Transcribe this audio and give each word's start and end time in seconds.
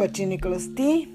Cotiniclosti. 0.00 1.12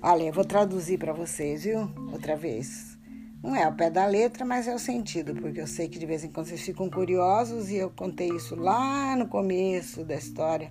Olha, 0.00 0.22
eu 0.22 0.32
vou 0.32 0.44
traduzir 0.44 0.96
para 0.96 1.12
vocês, 1.12 1.64
viu? 1.64 1.90
Outra 2.12 2.36
vez. 2.36 2.96
Não 3.42 3.56
é 3.56 3.64
ao 3.64 3.72
pé 3.72 3.90
da 3.90 4.06
letra, 4.06 4.44
mas 4.44 4.68
é 4.68 4.74
o 4.76 4.78
sentido, 4.78 5.34
porque 5.34 5.60
eu 5.60 5.66
sei 5.66 5.88
que 5.88 5.98
de 5.98 6.06
vez 6.06 6.22
em 6.22 6.30
quando 6.30 6.46
vocês 6.46 6.60
ficam 6.60 6.88
curiosos 6.88 7.68
e 7.68 7.78
eu 7.78 7.90
contei 7.90 8.28
isso 8.28 8.54
lá 8.54 9.16
no 9.16 9.26
começo 9.26 10.04
da 10.04 10.14
história 10.14 10.70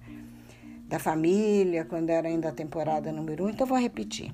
da 0.88 0.98
família, 0.98 1.84
quando 1.84 2.10
era 2.10 2.30
ainda 2.30 2.48
a 2.48 2.54
temporada 2.54 3.12
número 3.12 3.44
um, 3.44 3.50
então 3.50 3.68
vou 3.68 3.78
repetir. 3.78 4.32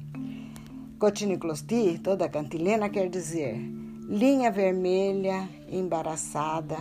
Cotiniclosti, 0.99 1.97
toda 1.97 2.29
cantilena, 2.29 2.87
quer 2.87 3.09
dizer 3.09 3.57
linha 4.07 4.51
vermelha 4.51 5.49
embaraçada 5.71 6.77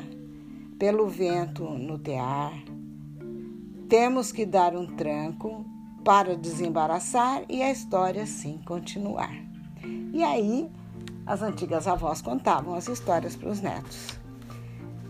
pelo 0.78 1.08
vento 1.08 1.64
no 1.64 1.98
tear. 1.98 2.52
Temos 3.88 4.30
que 4.32 4.44
dar 4.44 4.76
um 4.76 4.84
tranco 4.84 5.74
para 6.06 6.36
desembaraçar 6.36 7.42
e 7.48 7.60
a 7.60 7.72
história 7.72 8.22
assim 8.22 8.60
continuar. 8.64 9.34
E 10.12 10.22
aí, 10.22 10.70
as 11.26 11.42
antigas 11.42 11.88
avós 11.88 12.22
contavam 12.22 12.74
as 12.76 12.86
histórias 12.86 13.34
para 13.34 13.50
os 13.50 13.60
netos. 13.60 14.16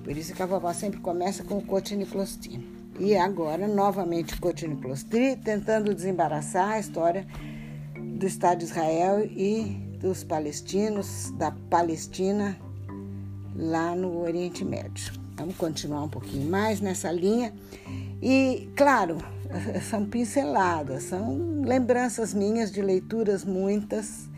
Por 0.02 0.16
isso 0.16 0.32
que 0.32 0.42
a 0.42 0.46
vovó 0.46 0.72
sempre 0.72 0.98
começa 1.00 1.44
com 1.44 1.58
o 1.58 1.66
cotiniclosti. 1.66 2.66
E 2.98 3.14
agora, 3.14 3.68
novamente, 3.68 4.32
o 4.32 4.40
cotiniclosti, 4.40 5.36
tentando 5.44 5.94
desembaraçar 5.94 6.70
a 6.70 6.80
história 6.80 7.26
do 8.16 8.24
Estado 8.24 8.60
de 8.60 8.64
Israel 8.64 9.22
e 9.26 9.64
dos 10.00 10.24
palestinos, 10.24 11.30
da 11.32 11.50
Palestina, 11.68 12.58
lá 13.54 13.94
no 13.94 14.22
Oriente 14.22 14.64
Médio. 14.64 15.12
Vamos 15.36 15.56
continuar 15.56 16.04
um 16.04 16.08
pouquinho 16.08 16.48
mais 16.50 16.80
nessa 16.80 17.12
linha. 17.12 17.52
E, 18.22 18.70
claro, 18.74 19.18
são 19.88 20.04
pinceladas, 20.06 21.04
são 21.04 21.60
lembranças 21.62 22.34
minhas 22.34 22.70
de 22.70 22.82
leituras 22.82 23.44
muitas, 23.44 24.28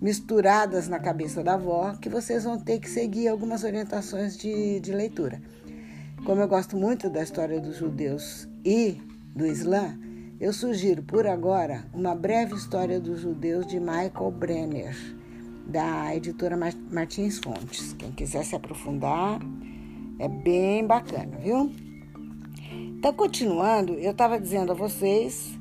misturadas 0.00 0.88
na 0.88 0.98
cabeça 0.98 1.42
da 1.42 1.54
avó, 1.54 1.94
que 2.00 2.08
vocês 2.08 2.44
vão 2.44 2.58
ter 2.58 2.78
que 2.78 2.88
seguir 2.88 3.28
algumas 3.28 3.64
orientações 3.64 4.36
de, 4.36 4.80
de 4.80 4.92
leitura. 4.92 5.40
Como 6.24 6.40
eu 6.40 6.48
gosto 6.48 6.76
muito 6.76 7.08
da 7.10 7.22
história 7.22 7.60
dos 7.60 7.76
judeus 7.76 8.48
e 8.64 9.00
do 9.34 9.46
Islã, 9.46 9.98
eu 10.40 10.52
sugiro 10.52 11.02
por 11.02 11.26
agora 11.26 11.84
uma 11.92 12.14
breve 12.14 12.54
história 12.54 13.00
dos 13.00 13.20
judeus 13.20 13.66
de 13.66 13.80
Michael 13.80 14.30
Brenner, 14.30 14.96
da 15.66 16.14
editora 16.14 16.56
Martins 16.90 17.38
Fontes. 17.38 17.92
Quem 17.94 18.12
quiser 18.12 18.44
se 18.44 18.54
aprofundar, 18.54 19.40
é 20.18 20.28
bem 20.28 20.86
bacana, 20.86 21.38
viu? 21.38 21.72
Então, 22.98 23.12
continuando, 23.12 23.92
eu 23.92 24.10
estava 24.10 24.40
dizendo 24.40 24.72
a 24.72 24.74
vocês 24.74 25.56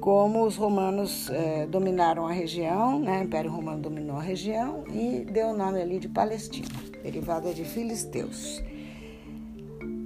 como 0.00 0.46
os 0.46 0.56
romanos 0.56 1.28
eh, 1.28 1.66
dominaram 1.66 2.26
a 2.26 2.32
região, 2.32 2.98
né? 2.98 3.20
o 3.20 3.24
Império 3.24 3.50
Romano 3.50 3.82
dominou 3.82 4.16
a 4.16 4.22
região 4.22 4.84
e 4.90 5.22
deu 5.30 5.48
o 5.48 5.56
nome 5.56 5.82
ali 5.82 5.98
de 5.98 6.08
Palestina, 6.08 6.66
derivada 7.02 7.52
de 7.52 7.62
filisteus. 7.62 8.62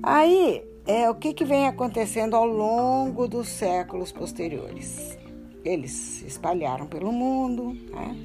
Aí, 0.02 0.60
é 0.84 1.08
o 1.08 1.14
que, 1.14 1.32
que 1.32 1.44
vem 1.44 1.68
acontecendo 1.68 2.34
ao 2.34 2.44
longo 2.44 3.28
dos 3.28 3.46
séculos 3.46 4.10
posteriores? 4.10 5.16
Eles 5.64 5.92
se 5.92 6.26
espalharam 6.26 6.88
pelo 6.88 7.12
mundo, 7.12 7.76
né? 7.92 8.16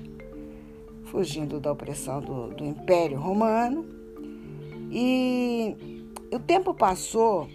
fugindo 1.04 1.60
da 1.60 1.72
opressão 1.72 2.22
do, 2.22 2.48
do 2.56 2.66
Império 2.66 3.20
Romano, 3.20 3.86
e 4.92 5.76
o 6.34 6.40
tempo 6.40 6.74
passou 6.74 7.48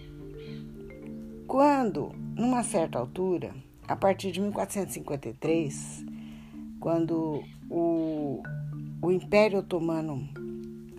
quando, 1.53 2.11
numa 2.35 2.63
certa 2.63 2.97
altura, 2.97 3.53
a 3.87 3.95
partir 3.95 4.31
de 4.31 4.41
1453, 4.41 6.03
quando 6.79 7.43
o, 7.69 8.41
o 8.99 9.11
Império 9.11 9.59
Otomano 9.59 10.27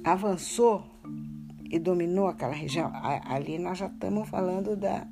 avançou 0.05 0.84
e 1.69 1.77
dominou 1.77 2.29
aquela 2.29 2.53
região, 2.53 2.89
ali 3.25 3.59
nós 3.59 3.79
já 3.79 3.89
estamos 3.89 4.29
falando 4.29 4.77
da, 4.77 5.05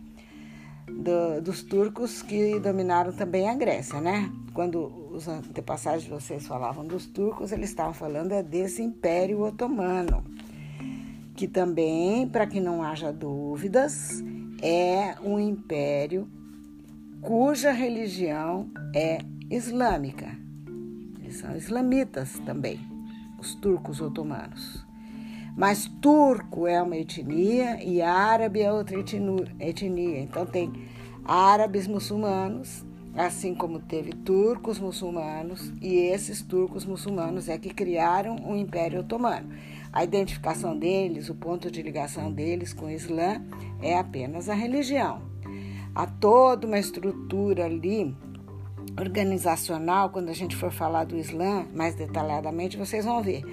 do, 0.87 1.43
dos 1.43 1.65
turcos 1.65 2.23
que 2.23 2.61
dominaram 2.61 3.13
também 3.13 3.51
a 3.51 3.55
Grécia, 3.57 4.01
né? 4.01 4.31
Quando 4.55 5.11
os 5.11 5.27
antepassados 5.27 6.05
de 6.05 6.11
vocês 6.11 6.47
falavam 6.47 6.87
dos 6.87 7.07
turcos, 7.07 7.51
eles 7.51 7.71
estavam 7.71 7.95
falando 7.95 8.31
é 8.31 8.45
desse 8.45 8.81
Império 8.81 9.43
Otomano, 9.43 10.23
que 11.35 11.49
também, 11.49 12.29
para 12.29 12.47
que 12.47 12.61
não 12.61 12.81
haja 12.81 13.13
dúvidas, 13.13 14.23
é 14.63 15.17
um 15.21 15.41
império 15.41 16.31
cuja 17.21 17.73
religião 17.73 18.71
é 18.95 19.19
islâmica. 19.51 20.29
Eles 21.21 21.37
são 21.37 21.57
islamitas 21.57 22.39
também, 22.47 22.79
os 23.39 23.55
turcos 23.57 24.01
otomanos. 24.01 24.87
Mas 25.57 25.87
turco 26.01 26.67
é 26.67 26.81
uma 26.81 26.97
etnia 26.97 27.83
e 27.85 28.01
árabe 28.01 28.63
é 28.63 28.73
outra 28.73 28.97
etnia. 28.99 30.21
Então 30.21 30.47
tem 30.47 30.73
árabes 31.25 31.87
muçulmanos, 31.87 32.85
assim 33.15 33.55
como 33.55 33.79
teve 33.79 34.13
turcos 34.13 34.79
muçulmanos, 34.79 35.73
e 35.83 35.95
esses 35.97 36.41
turcos 36.41 36.87
muçulmanos 36.87 37.49
é 37.49 37.59
que 37.59 37.75
criaram 37.75 38.37
o 38.47 38.57
Império 38.57 39.01
Otomano. 39.01 39.51
A 39.93 40.03
identificação 40.03 40.79
deles, 40.79 41.29
o 41.29 41.35
ponto 41.35 41.71
de 41.71 41.83
ligação 41.83 42.33
deles 42.33 42.73
com 42.73 42.87
o 42.87 42.91
Islã 42.91 43.45
é 43.83 43.99
apenas 43.99 44.49
a 44.49 44.55
religião. 44.55 45.23
Há 45.95 46.07
toda 46.07 46.67
uma 46.67 46.79
estrutura 46.79 47.67
ali 47.67 48.17
organizacional, 48.99 50.11
quando 50.11 50.31
a 50.31 50.35
gente 50.35 50.57
for 50.57 50.73
falar 50.73 51.05
do 51.05 51.17
Islã 51.17 51.67
mais 51.75 51.95
detalhadamente, 51.95 52.77
vocês 52.77 53.05
vão 53.05 53.23
ver 53.23 53.45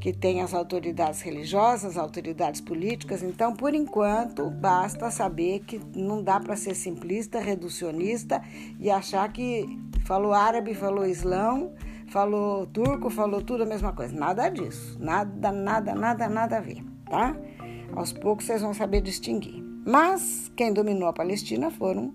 que 0.00 0.12
tem 0.12 0.40
as 0.40 0.52
autoridades 0.52 1.20
religiosas, 1.20 1.96
autoridades 1.96 2.60
políticas. 2.60 3.22
Então, 3.22 3.54
por 3.54 3.72
enquanto, 3.72 4.50
basta 4.50 5.10
saber 5.12 5.60
que 5.60 5.80
não 5.94 6.22
dá 6.22 6.40
para 6.40 6.56
ser 6.56 6.74
simplista, 6.74 7.38
reducionista 7.38 8.42
e 8.80 8.90
achar 8.90 9.30
que 9.32 9.78
falou 10.04 10.32
árabe, 10.32 10.74
falou 10.74 11.06
islão, 11.06 11.72
falou 12.06 12.66
turco, 12.66 13.10
falou 13.10 13.42
tudo 13.42 13.62
a 13.62 13.66
mesma 13.66 13.92
coisa. 13.92 14.14
Nada 14.14 14.48
disso. 14.48 14.96
Nada, 15.00 15.52
nada, 15.52 15.94
nada, 15.94 16.28
nada 16.28 16.58
a 16.58 16.60
ver, 16.60 16.84
tá? 17.08 17.36
Aos 17.94 18.12
poucos 18.12 18.46
vocês 18.46 18.62
vão 18.62 18.74
saber 18.74 19.00
distinguir. 19.00 19.62
Mas 19.84 20.50
quem 20.56 20.72
dominou 20.72 21.08
a 21.08 21.12
Palestina 21.12 21.70
foram 21.70 22.12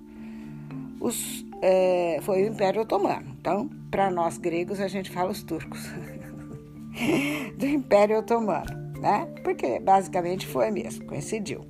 os, 0.99 1.45
é, 1.61 2.19
foi 2.21 2.43
o 2.43 2.47
Império 2.47 2.81
Otomano. 2.81 3.35
Então, 3.39 3.69
para 3.91 4.09
nós 4.09 4.37
gregos, 4.37 4.79
a 4.79 4.87
gente 4.87 5.11
fala 5.11 5.31
os 5.31 5.43
turcos 5.43 5.85
do 7.57 7.65
Império 7.65 8.19
Otomano, 8.19 8.99
né? 8.99 9.27
Porque 9.43 9.79
basicamente 9.79 10.47
foi 10.47 10.71
mesmo, 10.71 11.05
coincidiu. 11.05 11.65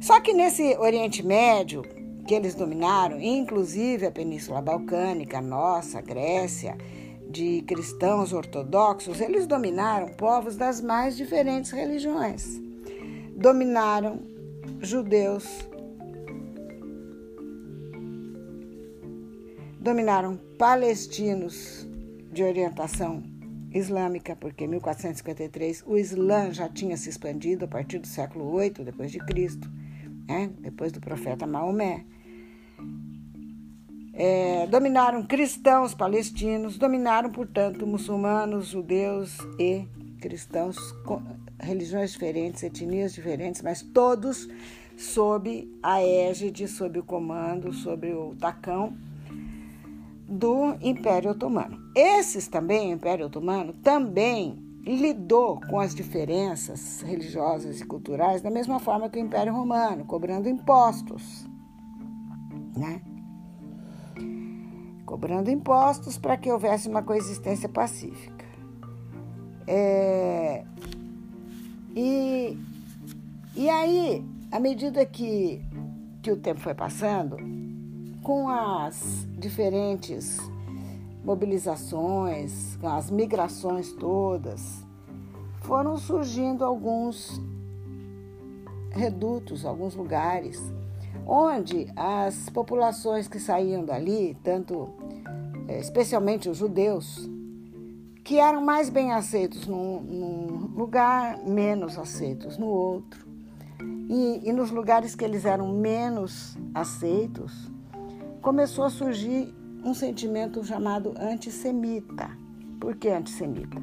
Só 0.00 0.20
que 0.20 0.32
nesse 0.32 0.76
Oriente 0.78 1.26
Médio 1.26 1.82
que 2.28 2.34
eles 2.34 2.54
dominaram, 2.54 3.18
inclusive 3.18 4.06
a 4.06 4.10
Península 4.10 4.60
Balcânica, 4.60 5.40
nossa, 5.40 6.02
Grécia, 6.02 6.76
de 7.28 7.62
cristãos 7.62 8.32
ortodoxos, 8.32 9.20
eles 9.20 9.46
dominaram 9.46 10.08
povos 10.08 10.56
das 10.56 10.80
mais 10.80 11.16
diferentes 11.16 11.70
religiões. 11.70 12.60
Dominaram 13.36 14.20
judeus, 14.80 15.68
dominaram 19.78 20.38
palestinos 20.58 21.86
de 22.32 22.42
orientação 22.42 23.22
islâmica, 23.72 24.34
porque 24.34 24.64
em 24.64 24.68
1453 24.68 25.84
o 25.86 25.96
Islã 25.96 26.52
já 26.52 26.68
tinha 26.68 26.96
se 26.96 27.10
expandido 27.10 27.66
a 27.66 27.68
partir 27.68 27.98
do 27.98 28.06
século 28.06 28.50
8 28.52 28.82
depois 28.82 29.12
de 29.12 29.18
Cristo, 29.18 29.70
né? 30.26 30.50
depois 30.60 30.90
do 30.92 31.00
profeta 31.00 31.46
Maomé 31.46 32.04
é, 34.18 34.66
dominaram 34.66 35.22
cristãos 35.22 35.94
palestinos, 35.94 36.76
dominaram, 36.76 37.30
portanto, 37.30 37.86
muçulmanos, 37.86 38.66
judeus 38.66 39.38
e 39.60 39.86
cristãos, 40.20 40.76
religiões 41.60 42.10
diferentes, 42.10 42.64
etnias 42.64 43.14
diferentes, 43.14 43.62
mas 43.62 43.80
todos 43.80 44.48
sob 44.96 45.72
a 45.80 46.02
égide, 46.02 46.66
sob 46.66 46.98
o 46.98 47.04
comando, 47.04 47.72
sob 47.72 48.12
o 48.12 48.34
tacão 48.34 48.92
do 50.28 50.76
Império 50.80 51.30
Otomano. 51.30 51.78
Esses 51.94 52.48
também, 52.48 52.90
o 52.90 52.96
Império 52.96 53.26
Otomano, 53.26 53.72
também 53.72 54.58
lidou 54.84 55.60
com 55.70 55.78
as 55.78 55.94
diferenças 55.94 57.02
religiosas 57.02 57.80
e 57.80 57.84
culturais 57.84 58.42
da 58.42 58.50
mesma 58.50 58.80
forma 58.80 59.08
que 59.08 59.18
o 59.18 59.22
Império 59.22 59.52
Romano, 59.52 60.04
cobrando 60.04 60.48
impostos, 60.48 61.48
né? 62.76 63.00
Cobrando 65.08 65.50
impostos 65.50 66.18
para 66.18 66.36
que 66.36 66.52
houvesse 66.52 66.86
uma 66.86 67.02
coexistência 67.02 67.66
pacífica. 67.66 68.44
É, 69.66 70.66
e, 71.96 72.58
e 73.56 73.70
aí, 73.70 74.22
à 74.52 74.60
medida 74.60 75.06
que, 75.06 75.64
que 76.20 76.30
o 76.30 76.36
tempo 76.36 76.60
foi 76.60 76.74
passando, 76.74 77.38
com 78.22 78.50
as 78.50 79.26
diferentes 79.38 80.38
mobilizações, 81.24 82.76
com 82.76 82.88
as 82.88 83.10
migrações 83.10 83.90
todas, 83.94 84.84
foram 85.62 85.96
surgindo 85.96 86.66
alguns 86.66 87.40
redutos, 88.90 89.64
alguns 89.64 89.94
lugares, 89.94 90.60
onde 91.26 91.90
as 91.96 92.50
populações 92.50 93.26
que 93.26 93.38
saíam 93.38 93.84
dali, 93.84 94.36
tanto 94.42 94.97
especialmente 95.76 96.48
os 96.48 96.58
judeus, 96.58 97.28
que 98.24 98.38
eram 98.38 98.62
mais 98.62 98.90
bem 98.90 99.12
aceitos 99.12 99.66
num, 99.66 100.00
num 100.00 100.70
lugar, 100.76 101.38
menos 101.44 101.98
aceitos 101.98 102.58
no 102.58 102.66
outro. 102.66 103.26
E, 104.08 104.48
e 104.48 104.52
nos 104.52 104.70
lugares 104.70 105.14
que 105.14 105.24
eles 105.24 105.44
eram 105.44 105.72
menos 105.72 106.56
aceitos, 106.74 107.70
começou 108.40 108.84
a 108.84 108.90
surgir 108.90 109.54
um 109.84 109.94
sentimento 109.94 110.64
chamado 110.64 111.14
antissemita. 111.18 112.30
Por 112.80 112.96
que 112.96 113.08
antissemita? 113.08 113.80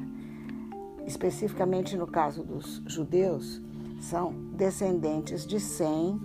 Especificamente 1.06 1.96
no 1.96 2.06
caso 2.06 2.42
dos 2.42 2.82
judeus, 2.86 3.60
são 4.00 4.32
descendentes 4.56 5.46
de 5.46 5.58
Sem, 5.58 6.20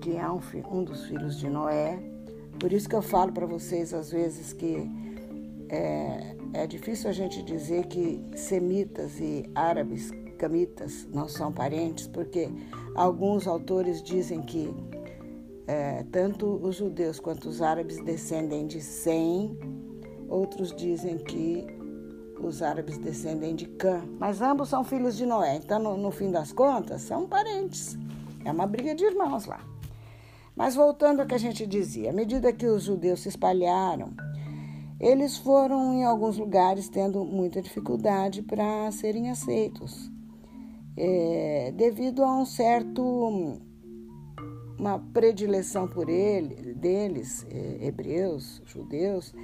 que 0.00 0.16
é 0.16 0.30
um, 0.30 0.40
um 0.70 0.84
dos 0.84 1.06
filhos 1.06 1.38
de 1.38 1.48
Noé. 1.48 1.98
Por 2.58 2.72
isso 2.72 2.88
que 2.88 2.94
eu 2.94 3.02
falo 3.02 3.32
para 3.32 3.46
vocês 3.46 3.92
às 3.92 4.10
vezes 4.10 4.52
que 4.52 5.05
é, 5.68 6.36
é 6.52 6.66
difícil 6.66 7.10
a 7.10 7.12
gente 7.12 7.42
dizer 7.42 7.86
que 7.86 8.24
semitas 8.34 9.18
e 9.20 9.48
árabes 9.54 10.10
camitas 10.38 11.06
não 11.12 11.28
são 11.28 11.52
parentes, 11.52 12.06
porque 12.06 12.48
alguns 12.94 13.46
autores 13.46 14.02
dizem 14.02 14.42
que 14.42 14.72
é, 15.66 16.04
tanto 16.12 16.46
os 16.46 16.76
judeus 16.76 17.18
quanto 17.18 17.48
os 17.48 17.60
árabes 17.60 18.02
descendem 18.04 18.66
de 18.66 18.80
Sem, 18.80 19.58
outros 20.28 20.74
dizem 20.74 21.18
que 21.18 21.66
os 22.40 22.62
árabes 22.62 22.98
descendem 22.98 23.54
de 23.54 23.66
Cã, 23.66 24.02
mas 24.18 24.40
ambos 24.40 24.68
são 24.68 24.84
filhos 24.84 25.16
de 25.16 25.26
Noé, 25.26 25.56
então 25.56 25.78
no, 25.78 25.96
no 25.96 26.10
fim 26.10 26.30
das 26.30 26.52
contas 26.52 27.02
são 27.02 27.26
parentes. 27.26 27.96
É 28.44 28.52
uma 28.52 28.66
briga 28.66 28.94
de 28.94 29.04
irmãos 29.04 29.46
lá. 29.46 29.60
Mas 30.54 30.74
voltando 30.74 31.20
ao 31.20 31.26
que 31.26 31.34
a 31.34 31.38
gente 31.38 31.66
dizia, 31.66 32.10
à 32.10 32.12
medida 32.12 32.52
que 32.52 32.66
os 32.66 32.84
judeus 32.84 33.20
se 33.20 33.28
espalharam, 33.28 34.14
eles 34.98 35.36
foram 35.36 35.94
em 35.94 36.04
alguns 36.04 36.38
lugares 36.38 36.88
tendo 36.88 37.24
muita 37.24 37.60
dificuldade 37.60 38.42
para 38.42 38.90
serem 38.92 39.30
aceitos, 39.30 40.10
é, 40.96 41.72
devido 41.76 42.24
a 42.24 42.40
um 42.40 42.46
certo 42.46 43.60
uma 44.78 44.98
predileção 44.98 45.88
por 45.88 46.08
ele, 46.08 46.74
deles, 46.74 47.46
é, 47.50 47.86
hebreus, 47.86 48.62
judeus, 48.66 49.34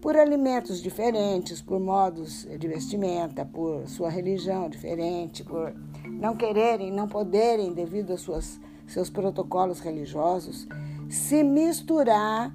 por 0.00 0.16
alimentos 0.16 0.80
diferentes, 0.80 1.60
por 1.60 1.80
modos 1.80 2.46
de 2.58 2.68
vestimenta, 2.68 3.44
por 3.44 3.88
sua 3.88 4.08
religião 4.08 4.68
diferente, 4.68 5.42
por 5.42 5.74
não 6.06 6.36
quererem, 6.36 6.92
não 6.92 7.08
poderem, 7.08 7.72
devido 7.72 8.12
aos 8.12 8.60
seus 8.86 9.10
protocolos 9.10 9.80
religiosos, 9.80 10.68
se 11.08 11.42
misturar, 11.42 12.54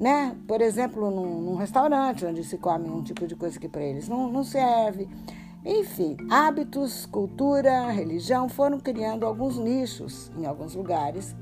né? 0.00 0.34
Por 0.48 0.62
exemplo, 0.62 1.10
num, 1.10 1.42
num 1.42 1.56
restaurante 1.56 2.24
onde 2.24 2.42
se 2.42 2.56
come 2.56 2.88
um 2.88 3.02
tipo 3.02 3.26
de 3.26 3.36
coisa 3.36 3.60
que 3.60 3.68
para 3.68 3.82
eles 3.82 4.08
não, 4.08 4.32
não 4.32 4.42
serve. 4.42 5.06
Enfim, 5.62 6.16
hábitos, 6.30 7.04
cultura, 7.04 7.90
religião 7.90 8.48
foram 8.48 8.80
criando 8.80 9.26
alguns 9.26 9.58
nichos 9.58 10.32
em 10.38 10.46
alguns 10.46 10.74
lugares 10.74 11.36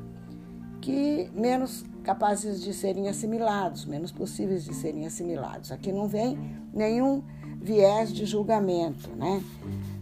que 0.80 1.30
menos 1.32 1.84
capazes 2.02 2.60
de 2.60 2.74
serem 2.74 3.08
assimilados, 3.08 3.86
menos 3.86 4.10
possíveis 4.10 4.64
de 4.64 4.74
serem 4.74 5.06
assimilados. 5.06 5.70
Aqui 5.70 5.92
não 5.92 6.08
vem 6.08 6.36
nenhum 6.74 7.22
viés 7.60 8.12
de 8.12 8.26
julgamento, 8.26 9.08
né? 9.10 9.40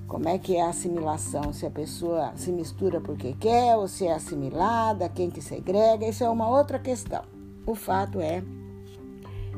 Como 0.08 0.28
é 0.28 0.38
que 0.38 0.56
é 0.56 0.62
a 0.62 0.70
assimilação? 0.70 1.52
Se 1.52 1.66
a 1.66 1.70
pessoa 1.70 2.32
se 2.36 2.50
mistura 2.52 3.02
porque 3.02 3.34
quer 3.34 3.76
ou 3.76 3.86
se 3.86 4.06
é 4.06 4.14
assimilada, 4.14 5.10
quem 5.10 5.30
que 5.30 5.42
segrega, 5.42 6.08
isso 6.08 6.24
é 6.24 6.30
uma 6.30 6.48
outra 6.48 6.78
questão. 6.78 7.35
O 7.66 7.74
fato 7.74 8.20
é 8.20 8.42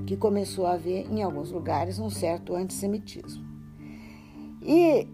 que 0.06 0.16
começou 0.16 0.66
a 0.66 0.72
haver 0.72 1.06
em 1.12 1.22
alguns 1.22 1.50
lugares 1.52 1.98
um 1.98 2.08
certo 2.08 2.54
antissemitismo. 2.54 3.46
E 4.62 5.06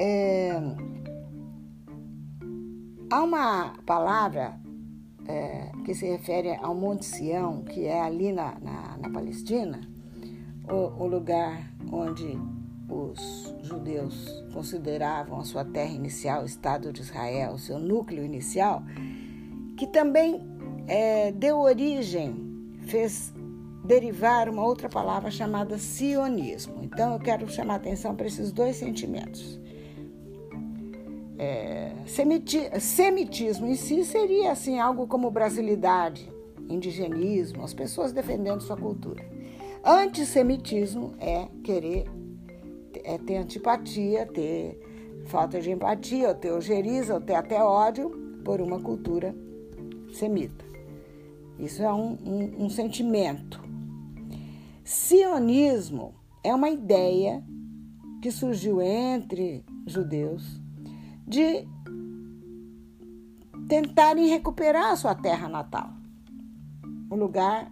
é, 0.00 0.52
há 3.10 3.22
uma 3.22 3.74
palavra 3.84 4.58
é, 5.28 5.70
que 5.84 5.94
se 5.94 6.06
refere 6.06 6.56
ao 6.56 6.74
Monte 6.74 7.04
Sião, 7.04 7.62
que 7.62 7.84
é 7.84 8.00
ali 8.00 8.32
na, 8.32 8.58
na, 8.60 8.96
na 8.96 9.10
Palestina, 9.10 9.80
o, 10.68 11.04
o 11.04 11.06
lugar 11.06 11.70
onde 11.92 12.38
os 12.88 13.54
judeus 13.62 14.44
consideravam 14.52 15.40
a 15.40 15.44
sua 15.44 15.64
terra 15.64 15.92
inicial, 15.92 16.42
o 16.42 16.46
Estado 16.46 16.92
de 16.92 17.02
Israel, 17.02 17.52
o 17.52 17.58
seu 17.58 17.78
núcleo 17.78 18.24
inicial, 18.24 18.82
que 19.76 19.86
também 19.86 20.51
é, 20.86 21.32
deu 21.32 21.60
origem, 21.60 22.34
fez 22.86 23.32
derivar 23.84 24.48
uma 24.48 24.64
outra 24.64 24.88
palavra 24.88 25.30
chamada 25.30 25.78
sionismo. 25.78 26.80
Então 26.82 27.14
eu 27.14 27.18
quero 27.18 27.48
chamar 27.48 27.74
a 27.74 27.76
atenção 27.76 28.14
para 28.14 28.26
esses 28.26 28.52
dois 28.52 28.76
sentimentos. 28.76 29.60
É, 31.38 31.92
semiti, 32.06 32.60
semitismo 32.80 33.66
em 33.66 33.74
si 33.74 34.04
seria 34.04 34.52
assim 34.52 34.78
algo 34.78 35.06
como 35.06 35.30
brasilidade, 35.30 36.30
indigenismo, 36.68 37.64
as 37.64 37.74
pessoas 37.74 38.12
defendendo 38.12 38.60
sua 38.60 38.76
cultura. 38.76 39.24
Antissemitismo 39.84 41.14
é 41.18 41.48
querer 41.64 42.06
é 43.04 43.18
ter 43.18 43.36
antipatia, 43.36 44.26
ter 44.26 44.78
falta 45.26 45.60
de 45.60 45.70
empatia, 45.70 46.28
ou 46.28 46.34
ter 46.34 46.52
ojeriza, 46.52 47.14
ou 47.14 47.20
ter 47.20 47.34
até 47.34 47.62
ódio 47.62 48.10
por 48.44 48.60
uma 48.60 48.80
cultura 48.80 49.34
semita. 50.12 50.61
Isso 51.62 51.80
é 51.80 51.94
um, 51.94 52.18
um, 52.26 52.64
um 52.64 52.68
sentimento. 52.68 53.62
Sionismo 54.82 56.12
é 56.42 56.52
uma 56.52 56.68
ideia 56.68 57.40
que 58.20 58.32
surgiu 58.32 58.82
entre 58.82 59.64
judeus 59.86 60.60
de 61.24 61.64
tentarem 63.68 64.28
recuperar 64.28 64.90
a 64.90 64.96
sua 64.96 65.14
terra 65.14 65.48
natal, 65.48 65.90
o 67.08 67.14
lugar 67.14 67.70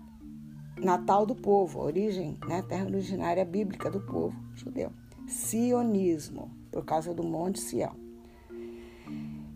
natal 0.79 1.27
do 1.27 1.35
povo, 1.35 1.81
a 1.81 1.85
origem, 1.85 2.39
né, 2.47 2.63
terra 2.63 2.87
originária 2.87 3.45
bíblica 3.45 3.91
do 3.91 4.01
povo 4.01 4.41
judeu. 4.55 4.93
Sionismo, 5.27 6.49
por 6.71 6.85
causa 6.85 7.13
do 7.13 7.25
Monte 7.25 7.61
Sião. 7.61 7.97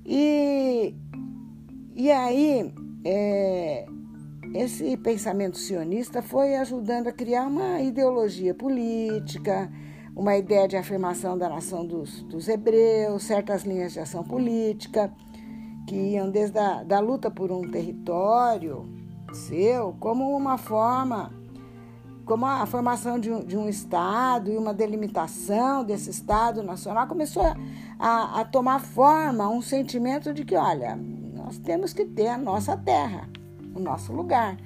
E, 0.04 0.92
e 1.94 2.10
aí, 2.10 2.74
é, 3.04 3.86
esse 4.54 4.96
pensamento 4.96 5.58
sionista 5.58 6.22
foi 6.22 6.54
ajudando 6.54 7.08
a 7.08 7.12
criar 7.12 7.48
uma 7.48 7.80
ideologia 7.80 8.54
política, 8.54 9.68
uma 10.14 10.36
ideia 10.36 10.68
de 10.68 10.76
afirmação 10.76 11.36
da 11.36 11.48
nação 11.48 11.84
dos, 11.84 12.22
dos 12.22 12.46
hebreus, 12.46 13.24
certas 13.24 13.64
linhas 13.64 13.92
de 13.92 13.98
ação 13.98 14.22
política, 14.22 15.12
que 15.88 15.96
iam 15.96 16.30
desde 16.30 16.56
a 16.56 16.84
da 16.84 17.00
luta 17.00 17.32
por 17.32 17.50
um 17.50 17.68
território 17.68 18.88
seu, 19.34 19.96
como 19.98 20.36
uma 20.36 20.56
forma, 20.56 21.32
como 22.24 22.46
a 22.46 22.64
formação 22.64 23.18
de 23.18 23.32
um, 23.32 23.40
de 23.40 23.56
um 23.56 23.68
Estado 23.68 24.52
e 24.52 24.56
uma 24.56 24.72
delimitação 24.72 25.84
desse 25.84 26.10
Estado 26.10 26.62
nacional, 26.62 27.08
começou 27.08 27.42
a, 27.98 28.40
a 28.40 28.44
tomar 28.44 28.78
forma 28.78 29.48
um 29.48 29.60
sentimento 29.60 30.32
de 30.32 30.44
que, 30.44 30.54
olha, 30.54 30.96
nós 31.34 31.58
temos 31.58 31.92
que 31.92 32.04
ter 32.04 32.28
a 32.28 32.38
nossa 32.38 32.76
terra, 32.76 33.28
o 33.74 33.80
nosso 33.80 34.12
lugar. 34.12 34.56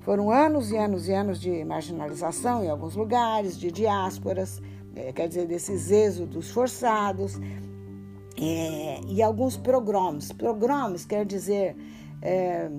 Foram 0.00 0.30
anos 0.30 0.70
e 0.70 0.76
anos 0.76 1.08
e 1.08 1.12
anos 1.12 1.40
de 1.40 1.64
marginalização 1.64 2.64
em 2.64 2.68
alguns 2.68 2.94
lugares, 2.94 3.58
de 3.58 3.70
diásporas, 3.72 4.62
é, 4.94 5.12
quer 5.12 5.28
dizer, 5.28 5.46
desses 5.46 5.90
êxodos 5.90 6.50
forçados, 6.50 7.40
é, 8.40 9.00
e 9.08 9.22
alguns 9.22 9.56
progroms. 9.56 10.32
Progroms 10.32 11.04
quer 11.04 11.24
dizer 11.24 11.76
é, 12.22 12.70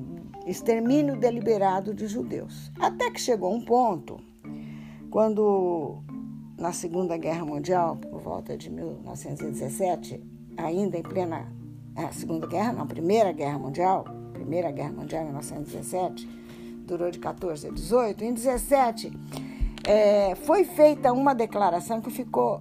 extermínio 0.45 1.17
deliberado 1.17 1.93
de 1.93 2.07
judeus. 2.07 2.71
Até 2.79 3.11
que 3.11 3.19
chegou 3.19 3.53
um 3.53 3.63
ponto, 3.63 4.17
quando 5.09 6.01
na 6.57 6.71
Segunda 6.71 7.17
Guerra 7.17 7.45
Mundial, 7.45 7.97
por 7.97 8.21
volta 8.21 8.57
de 8.57 8.69
1917, 8.69 10.23
ainda 10.55 10.97
em 10.97 11.03
plena 11.03 11.51
a 11.95 12.11
Segunda 12.11 12.47
Guerra, 12.47 12.73
não, 12.73 12.87
Primeira 12.87 13.31
Guerra 13.31 13.59
Mundial, 13.59 14.05
Primeira 14.37 14.69
Guerra 14.71 14.91
Mundial, 14.91 15.23
1917, 15.25 16.29
durou 16.85 17.09
de 17.09 17.17
14 17.17 17.67
a 17.67 17.71
18. 17.71 18.23
Em 18.23 18.33
17, 18.33 19.11
é, 19.83 20.35
foi 20.35 20.63
feita 20.63 21.11
uma 21.11 21.33
declaração 21.33 21.99
que 21.99 22.11
ficou 22.11 22.59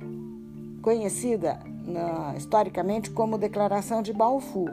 conhecida 0.81 1.61
na, 1.85 2.35
historicamente 2.35 3.11
como 3.11 3.37
Declaração 3.37 4.01
de 4.01 4.13
Balfour. 4.13 4.71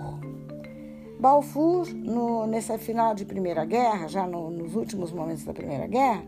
Balfour, 1.19 1.93
no, 1.93 2.47
nessa 2.47 2.77
final 2.77 3.13
de 3.13 3.25
Primeira 3.25 3.65
Guerra, 3.65 4.07
já 4.07 4.25
no, 4.25 4.49
nos 4.49 4.75
últimos 4.75 5.11
momentos 5.11 5.43
da 5.43 5.53
Primeira 5.53 5.87
Guerra, 5.87 6.23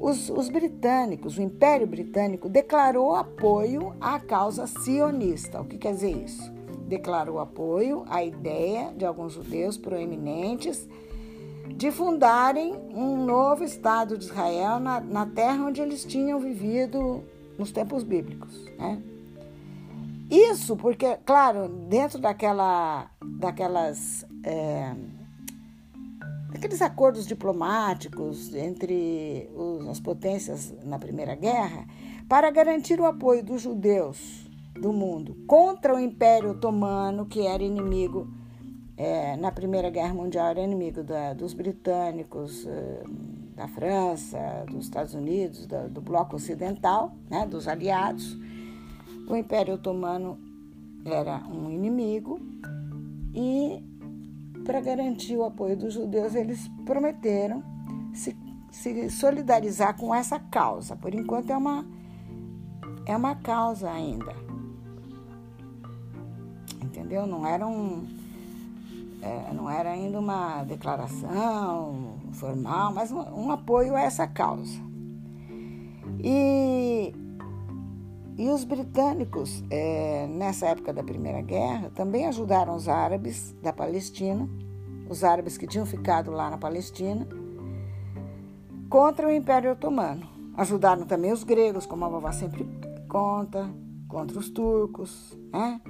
os, 0.00 0.28
os, 0.28 0.48
britânicos, 0.48 1.38
o 1.38 1.42
Império 1.42 1.86
Britânico, 1.86 2.48
declarou 2.48 3.16
apoio 3.16 3.94
à 4.00 4.20
causa 4.20 4.66
sionista. 4.66 5.60
O 5.60 5.64
que 5.64 5.78
quer 5.78 5.92
dizer 5.92 6.10
isso? 6.10 6.57
Declarou 6.88 7.38
apoio 7.38 8.04
à 8.08 8.24
ideia 8.24 8.92
de 8.96 9.04
alguns 9.04 9.34
judeus 9.34 9.76
proeminentes 9.76 10.88
de 11.76 11.90
fundarem 11.90 12.74
um 12.94 13.24
novo 13.24 13.62
Estado 13.62 14.16
de 14.16 14.24
Israel 14.24 14.80
na, 14.80 14.98
na 15.00 15.26
terra 15.26 15.66
onde 15.66 15.82
eles 15.82 16.04
tinham 16.04 16.40
vivido 16.40 17.22
nos 17.58 17.70
tempos 17.70 18.02
bíblicos. 18.02 18.64
Né? 18.78 19.02
Isso 20.30 20.76
porque, 20.76 21.18
claro, 21.26 21.68
dentro 21.68 22.18
daquela, 22.18 23.10
daquelas, 23.38 24.26
é, 24.42 24.94
daqueles 26.50 26.80
acordos 26.80 27.26
diplomáticos 27.26 28.54
entre 28.54 29.50
os, 29.54 29.86
as 29.88 30.00
potências 30.00 30.74
na 30.84 30.98
Primeira 30.98 31.34
Guerra, 31.34 31.86
para 32.28 32.50
garantir 32.50 32.98
o 32.98 33.06
apoio 33.06 33.44
dos 33.44 33.62
judeus 33.62 34.47
do 34.80 34.92
mundo 34.92 35.36
contra 35.46 35.94
o 35.94 35.98
Império 35.98 36.50
Otomano, 36.50 37.26
que 37.26 37.46
era 37.46 37.62
inimigo 37.62 38.28
é, 38.96 39.36
na 39.36 39.50
Primeira 39.52 39.90
Guerra 39.90 40.14
Mundial, 40.14 40.46
era 40.48 40.60
inimigo 40.60 41.02
da, 41.02 41.34
dos 41.34 41.52
britânicos, 41.54 42.66
é, 42.66 43.02
da 43.54 43.68
França, 43.68 44.38
dos 44.70 44.84
Estados 44.84 45.14
Unidos, 45.14 45.66
do 45.90 46.00
Bloco 46.00 46.36
Ocidental, 46.36 47.12
né, 47.28 47.46
dos 47.46 47.66
aliados 47.66 48.38
o 49.28 49.36
Império 49.36 49.74
Otomano 49.74 50.38
era 51.04 51.42
um 51.48 51.70
inimigo 51.70 52.40
e, 53.34 53.82
para 54.64 54.80
garantir 54.80 55.36
o 55.36 55.44
apoio 55.44 55.76
dos 55.76 55.94
judeus, 55.94 56.34
eles 56.34 56.68
prometeram 56.84 57.62
se, 58.14 58.36
se 58.70 59.10
solidarizar 59.10 59.96
com 59.96 60.14
essa 60.14 60.38
causa. 60.38 60.96
Por 60.96 61.14
enquanto, 61.14 61.50
é 61.50 61.56
uma, 61.56 61.86
é 63.06 63.16
uma 63.16 63.34
causa 63.34 63.90
ainda. 63.90 64.47
Entendeu? 66.98 67.26
Não 67.26 67.46
era 67.46 67.66
um. 67.66 68.06
É, 69.22 69.52
não 69.52 69.70
era 69.70 69.90
ainda 69.90 70.18
uma 70.18 70.64
declaração 70.64 72.18
formal, 72.32 72.92
mas 72.92 73.10
um, 73.10 73.20
um 73.20 73.50
apoio 73.50 73.94
a 73.94 74.00
essa 74.00 74.26
causa. 74.26 74.78
E 76.20 77.14
e 78.38 78.48
os 78.50 78.62
britânicos, 78.62 79.64
é, 79.68 80.28
nessa 80.28 80.66
época 80.66 80.92
da 80.92 81.02
Primeira 81.02 81.42
Guerra, 81.42 81.90
também 81.92 82.24
ajudaram 82.26 82.76
os 82.76 82.88
árabes 82.88 83.52
da 83.60 83.72
Palestina, 83.72 84.48
os 85.10 85.24
árabes 85.24 85.58
que 85.58 85.66
tinham 85.66 85.84
ficado 85.84 86.30
lá 86.30 86.48
na 86.48 86.56
Palestina, 86.56 87.26
contra 88.88 89.26
o 89.26 89.32
Império 89.32 89.72
Otomano. 89.72 90.28
Ajudaram 90.56 91.04
também 91.04 91.32
os 91.32 91.42
gregos, 91.42 91.84
como 91.84 92.04
a 92.04 92.08
vovó 92.08 92.30
sempre 92.30 92.64
conta, 93.08 93.68
contra 94.06 94.38
os 94.38 94.48
turcos, 94.48 95.36
né? 95.52 95.80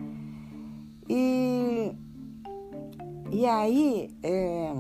E, 1.09 1.93
e 3.31 3.47
aí 3.47 4.11
é, 4.23 4.73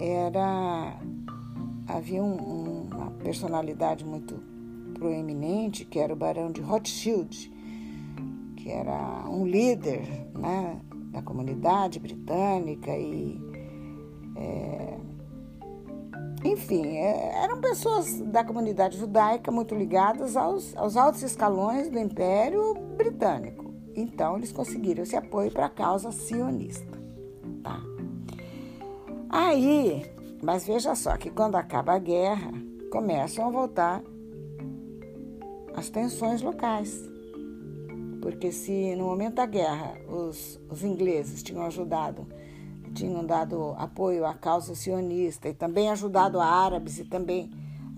era 0.00 0.98
havia 1.86 2.22
um, 2.22 2.88
uma 2.92 3.10
personalidade 3.22 4.04
muito 4.04 4.34
proeminente, 4.94 5.84
que 5.84 5.98
era 5.98 6.12
o 6.12 6.16
Barão 6.16 6.50
de 6.50 6.60
Rothschild, 6.60 7.52
que 8.56 8.70
era 8.70 9.24
um 9.28 9.46
líder 9.46 10.02
né, 10.38 10.80
da 11.10 11.22
comunidade 11.22 11.98
britânica 11.98 12.96
e. 12.96 13.40
É, 14.36 14.98
enfim, 16.44 16.96
é, 16.96 17.44
eram 17.44 17.60
pessoas 17.60 18.20
da 18.20 18.42
comunidade 18.42 18.98
judaica 18.98 19.52
muito 19.52 19.76
ligadas 19.76 20.36
aos, 20.36 20.76
aos 20.76 20.96
altos 20.96 21.22
escalões 21.22 21.88
do 21.88 21.98
Império 22.00 22.74
Britânico. 22.96 23.61
Então, 23.94 24.36
eles 24.36 24.52
conseguiram 24.52 25.02
esse 25.02 25.16
apoio 25.16 25.50
para 25.50 25.66
a 25.66 25.70
causa 25.70 26.10
sionista. 26.10 26.98
Tá? 27.62 27.80
Aí, 29.28 30.04
mas 30.42 30.66
veja 30.66 30.94
só 30.94 31.16
que 31.16 31.30
quando 31.30 31.56
acaba 31.56 31.94
a 31.94 31.98
guerra, 31.98 32.52
começam 32.90 33.46
a 33.46 33.50
voltar 33.50 34.02
as 35.74 35.88
tensões 35.88 36.42
locais. 36.42 37.08
Porque 38.20 38.52
se 38.52 38.94
no 38.96 39.04
momento 39.04 39.34
da 39.34 39.46
guerra 39.46 39.96
os, 40.08 40.60
os 40.70 40.84
ingleses 40.84 41.42
tinham 41.42 41.64
ajudado, 41.64 42.26
tinham 42.94 43.24
dado 43.24 43.74
apoio 43.78 44.26
à 44.26 44.34
causa 44.34 44.74
sionista 44.74 45.48
e 45.48 45.54
também 45.54 45.90
ajudado 45.90 46.40
árabes 46.40 46.98
e 46.98 47.04
também 47.04 47.50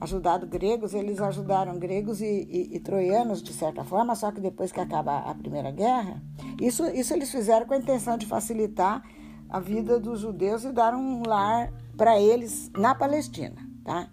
ajudado 0.05 0.47
gregos, 0.47 0.95
eles 0.95 1.21
ajudaram 1.21 1.79
gregos 1.79 2.21
e, 2.21 2.27
e, 2.27 2.77
e, 2.77 2.81
troianos 2.81 3.43
de 3.43 3.53
certa 3.53 3.83
forma, 3.85 4.15
só 4.15 4.31
que 4.31 4.41
depois 4.41 4.71
que 4.71 4.81
acaba 4.81 5.19
a 5.19 5.35
Primeira 5.35 5.71
Guerra, 5.71 6.23
isso, 6.61 6.87
isso 6.91 7.13
eles 7.13 7.31
fizeram 7.31 7.67
com 7.67 7.75
a 7.75 7.79
intenção 7.79 8.17
de 8.17 8.27
facilitar 8.27 9.03
a 9.49 9.59
vida 9.59 9.99
dos 9.99 10.21
judeus 10.21 10.65
e 10.65 10.73
dar 10.73 10.95
um 10.95 11.23
lar 11.27 11.73
para 11.97 12.21
eles 12.21 12.71
na 12.77 12.95
Palestina, 12.95 13.57
tá? 13.85 14.09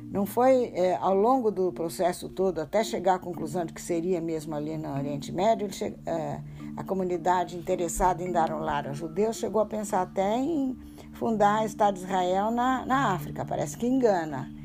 Não 0.00 0.24
foi 0.24 0.72
é, 0.74 0.96
ao 0.96 1.14
longo 1.14 1.50
do 1.50 1.72
processo 1.72 2.28
todo, 2.28 2.60
até 2.60 2.84
chegar 2.84 3.16
à 3.16 3.18
conclusão 3.18 3.64
de 3.64 3.72
que 3.72 3.82
seria 3.82 4.20
mesmo 4.20 4.54
ali 4.54 4.78
no 4.78 4.94
Oriente 4.96 5.32
Médio, 5.32 5.72
che, 5.72 5.96
é, 6.06 6.40
a 6.76 6.84
comunidade 6.84 7.56
interessada 7.56 8.22
em 8.22 8.30
dar 8.30 8.52
um 8.52 8.60
lar 8.60 8.86
aos 8.86 8.98
judeus 8.98 9.36
chegou 9.36 9.60
a 9.60 9.66
pensar 9.66 10.02
até 10.02 10.36
em 10.36 10.76
fundar 11.12 11.62
o 11.62 11.66
Estado 11.66 11.94
de 11.94 12.04
Israel 12.04 12.50
na, 12.50 12.86
na 12.86 13.12
África, 13.14 13.44
parece 13.44 13.76
que 13.76 13.86
engana. 13.86 14.55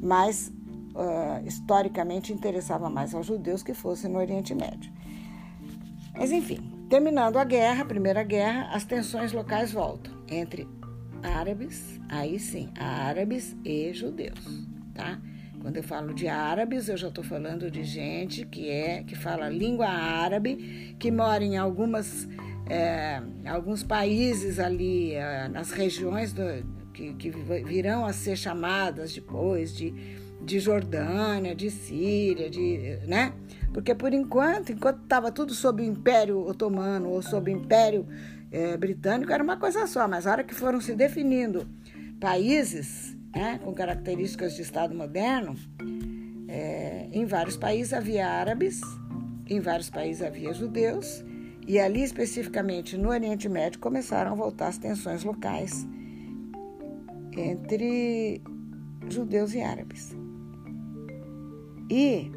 Mas, 0.00 0.52
uh, 0.94 1.46
historicamente, 1.46 2.32
interessava 2.32 2.88
mais 2.88 3.14
aos 3.14 3.26
judeus 3.26 3.62
que 3.62 3.74
fosse 3.74 4.08
no 4.08 4.18
Oriente 4.18 4.54
Médio. 4.54 4.92
Mas, 6.14 6.32
enfim, 6.32 6.58
terminando 6.88 7.36
a 7.36 7.44
guerra, 7.44 7.82
a 7.82 7.86
Primeira 7.86 8.22
Guerra, 8.22 8.70
as 8.72 8.84
tensões 8.84 9.32
locais 9.32 9.72
voltam 9.72 10.12
entre 10.28 10.68
árabes, 11.22 12.00
aí 12.08 12.38
sim, 12.38 12.70
árabes 12.78 13.56
e 13.64 13.92
judeus, 13.92 14.66
tá? 14.94 15.20
Quando 15.60 15.78
eu 15.78 15.82
falo 15.82 16.14
de 16.14 16.28
árabes, 16.28 16.88
eu 16.88 16.96
já 16.96 17.08
estou 17.08 17.24
falando 17.24 17.70
de 17.70 17.82
gente 17.82 18.44
que 18.46 18.68
é 18.68 19.02
que 19.02 19.16
fala 19.16 19.48
língua 19.48 19.88
árabe, 19.88 20.94
que 20.98 21.10
mora 21.10 21.42
em 21.42 21.56
algumas 21.56 22.28
é, 22.68 23.20
alguns 23.44 23.82
países 23.82 24.58
ali 24.58 25.12
é, 25.14 25.48
nas 25.48 25.70
regiões 25.70 26.32
do, 26.32 26.42
que, 26.96 27.12
que 27.12 27.30
virão 27.30 28.06
a 28.06 28.12
ser 28.12 28.36
chamadas 28.36 29.12
depois 29.12 29.76
de, 29.76 29.92
de 30.42 30.58
Jordânia, 30.58 31.54
de 31.54 31.70
Síria, 31.70 32.48
de, 32.48 32.98
né? 33.06 33.34
Porque 33.72 33.94
por 33.94 34.14
enquanto, 34.14 34.72
enquanto 34.72 35.02
estava 35.02 35.30
tudo 35.30 35.52
sob 35.52 35.82
o 35.82 35.84
Império 35.84 36.38
Otomano 36.40 37.10
ou 37.10 37.20
sob 37.20 37.52
o 37.52 37.54
Império 37.54 38.06
é, 38.50 38.74
britânico 38.78 39.30
era 39.30 39.42
uma 39.42 39.58
coisa 39.58 39.86
só, 39.86 40.08
mas 40.08 40.26
a 40.26 40.32
hora 40.32 40.44
que 40.44 40.54
foram 40.54 40.80
se 40.80 40.94
definindo 40.94 41.68
países 42.18 43.14
né, 43.34 43.60
com 43.62 43.74
características 43.74 44.54
de 44.54 44.62
Estado 44.62 44.94
moderno, 44.94 45.54
é, 46.48 47.08
em 47.12 47.26
vários 47.26 47.58
países 47.58 47.92
havia 47.92 48.26
árabes, 48.26 48.80
em 49.46 49.60
vários 49.60 49.90
países 49.90 50.22
havia 50.22 50.54
judeus, 50.54 51.22
e 51.66 51.78
ali 51.78 52.02
especificamente 52.02 52.96
no 52.96 53.10
Oriente 53.10 53.48
Médio 53.48 53.80
começaram 53.80 54.32
a 54.32 54.34
voltar 54.34 54.68
as 54.68 54.78
tensões 54.78 55.22
locais 55.22 55.86
entre 57.36 58.40
judeus 59.08 59.54
e 59.54 59.60
árabes. 59.60 60.16
E 61.90 62.30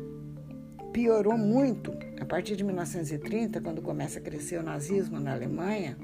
piorou 0.92 1.38
muito 1.38 1.92
a 2.20 2.26
partir 2.26 2.56
de 2.56 2.64
1930, 2.64 3.62
quando 3.62 3.82
começa 3.82 4.20
a 4.20 4.22
crescer 4.22 4.60
o 4.60 4.64
nazismo 4.64 5.20
na 5.20 5.34
Alemanha, 5.34 5.98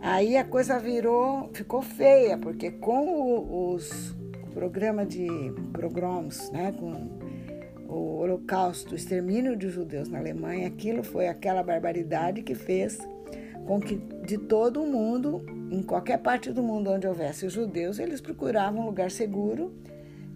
aí 0.00 0.36
a 0.36 0.44
coisa 0.44 0.78
virou, 0.78 1.50
ficou 1.52 1.82
feia, 1.82 2.36
porque 2.36 2.70
com 2.70 3.74
os 3.74 4.14
o 4.50 4.52
programa 4.52 5.06
de 5.06 5.28
pogroms, 5.72 6.50
né, 6.50 6.72
com 6.72 7.08
o 7.88 8.18
Holocausto, 8.18 8.92
o 8.92 8.96
extermínio 8.96 9.56
de 9.56 9.68
judeus 9.68 10.08
na 10.08 10.18
Alemanha, 10.18 10.66
aquilo 10.66 11.04
foi 11.04 11.28
aquela 11.28 11.62
barbaridade 11.62 12.42
que 12.42 12.54
fez 12.54 12.98
com 13.70 13.78
que 13.78 13.94
de 14.26 14.36
todo 14.36 14.82
o 14.82 14.86
mundo, 14.86 15.46
em 15.70 15.80
qualquer 15.80 16.18
parte 16.18 16.50
do 16.50 16.60
mundo 16.60 16.90
onde 16.90 17.06
houvesse 17.06 17.48
judeus, 17.48 18.00
eles 18.00 18.20
procuravam 18.20 18.82
um 18.82 18.86
lugar 18.86 19.12
seguro 19.12 19.72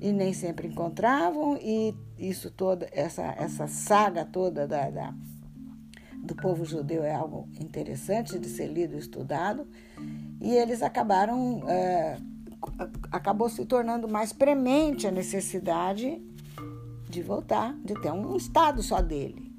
e 0.01 0.13
nem 0.13 0.33
sempre 0.33 0.69
encontravam 0.69 1.59
e 1.61 1.93
isso 2.17 2.49
toda 2.49 2.89
essa 2.93 3.25
essa 3.37 3.67
saga 3.67 4.25
toda 4.25 4.69
da, 4.69 4.89
da, 4.89 5.13
do 6.23 6.37
povo 6.37 6.65
judeu 6.65 7.03
é 7.03 7.13
algo 7.13 7.49
interessante 7.61 8.39
de 8.39 8.49
ser 8.49 8.69
lido 8.69 8.95
e 8.95 9.01
estudado 9.01 9.67
e 10.41 10.55
eles 10.55 10.81
acabaram 10.81 11.69
é, 11.69 12.17
acabou 13.11 13.49
se 13.49 13.67
tornando 13.67 14.07
mais 14.07 14.33
premente 14.33 15.09
a 15.09 15.11
necessidade 15.11 16.23
de 17.11 17.21
voltar 17.21 17.77
de 17.85 18.01
ter 18.01 18.13
um 18.13 18.37
estado 18.37 18.81
só 18.81 19.03
dele 19.03 19.53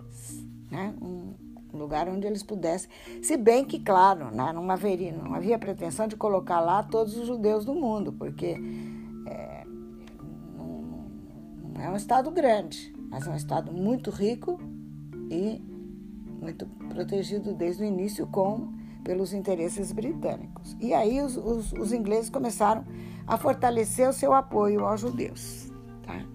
né? 0.72 0.94
Um 1.02 1.45
lugar 1.76 2.08
onde 2.08 2.26
eles 2.26 2.44
pudessem. 2.44 2.90
Se 3.22 3.38
bem 3.38 3.64
que, 3.64 3.80
claro, 3.80 4.34
né, 4.34 4.52
não, 4.54 4.70
haveria, 4.70 5.12
não 5.12 5.34
havia 5.34 5.60
pretensão 5.60 6.08
de 6.08 6.16
colocar 6.16 6.60
lá 6.60 6.84
todos 6.84 7.18
os 7.18 7.28
judeus 7.28 7.66
do 7.66 7.74
mundo, 7.74 8.14
porque 8.14 8.58
é, 9.28 9.66
não, 10.58 11.08
não 11.74 11.82
é 11.82 11.90
um 11.90 11.96
estado 11.96 12.32
grande, 12.32 12.94
mas 13.10 13.28
é 13.28 13.30
um 13.30 13.36
estado 13.36 13.72
muito 13.72 14.10
rico 14.10 14.60
e 15.30 15.62
muito 16.42 16.66
protegido 16.90 17.54
desde 17.54 17.84
o 17.84 17.86
início 17.86 18.28
com 18.28 18.74
pelos 19.04 19.34
interesses 19.34 19.92
britânicos. 19.92 20.76
E 20.80 20.94
aí 20.94 21.22
os, 21.22 21.38
os, 21.38 21.72
os 21.74 21.94
ingleses 21.94 22.30
começaram 22.30 22.84
a 23.28 23.38
fortalecer 23.38 24.10
o 24.10 24.14
seu 24.14 24.34
apoio 24.34 24.86
aos 24.86 25.02
judeus. 25.02 25.72
Tá? 26.04 26.26